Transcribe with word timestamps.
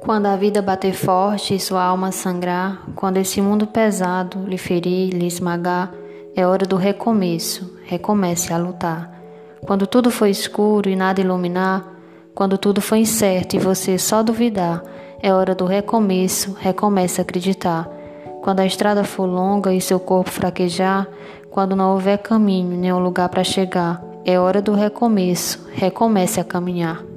Quando 0.00 0.26
a 0.26 0.36
vida 0.36 0.62
bater 0.62 0.94
forte 0.94 1.54
e 1.54 1.60
sua 1.60 1.82
alma 1.82 2.12
sangrar, 2.12 2.82
quando 2.94 3.18
esse 3.18 3.40
mundo 3.40 3.66
pesado 3.66 4.44
lhe 4.46 4.56
ferir, 4.56 5.12
lhe 5.12 5.26
esmagar, 5.26 5.92
é 6.34 6.46
hora 6.46 6.64
do 6.64 6.76
recomeço, 6.76 7.76
recomece 7.84 8.52
a 8.52 8.56
lutar. 8.56 9.12
Quando 9.60 9.86
tudo 9.86 10.10
foi 10.10 10.30
escuro 10.30 10.88
e 10.88 10.96
nada 10.96 11.20
iluminar, 11.20 11.84
quando 12.34 12.56
tudo 12.56 12.80
foi 12.80 13.00
incerto 13.00 13.56
e 13.56 13.58
você 13.58 13.98
só 13.98 14.22
duvidar, 14.22 14.82
é 15.20 15.34
hora 15.34 15.54
do 15.54 15.66
recomeço, 15.66 16.56
recomece 16.58 17.20
a 17.20 17.22
acreditar. 17.22 17.88
Quando 18.40 18.60
a 18.60 18.66
estrada 18.66 19.02
for 19.02 19.26
longa 19.26 19.74
e 19.74 19.80
seu 19.80 19.98
corpo 19.98 20.30
fraquejar, 20.30 21.08
quando 21.50 21.74
não 21.74 21.92
houver 21.92 22.18
caminho 22.18 22.78
nem 22.78 22.92
um 22.92 23.00
lugar 23.00 23.28
para 23.28 23.42
chegar, 23.42 24.02
é 24.24 24.38
hora 24.38 24.62
do 24.62 24.74
recomeço, 24.74 25.66
recomece 25.72 26.38
a 26.40 26.44
caminhar. 26.44 27.07